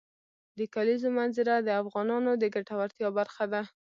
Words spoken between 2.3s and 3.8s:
د ګټورتیا برخه ده.